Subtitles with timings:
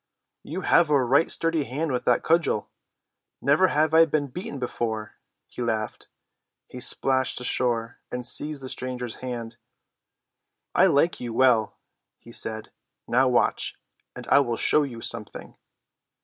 [0.41, 2.71] "You have a right sturdy hand with the cudgel.
[3.39, 5.13] Never have I been beaten before,"
[5.45, 6.07] he laughed.
[6.67, 9.57] He splashed ashore and seized the stranger's hand.
[10.73, 11.77] "I like you well,"
[12.17, 12.71] he said.
[13.07, 13.77] "Now watch,
[14.15, 15.55] and I will show you something."